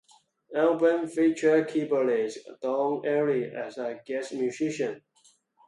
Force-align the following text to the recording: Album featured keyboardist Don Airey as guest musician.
Album 0.55 1.05
featured 1.07 1.69
keyboardist 1.69 2.39
Don 2.59 3.05
Airey 3.05 3.51
as 3.55 3.77
guest 4.03 4.33
musician. 4.33 5.03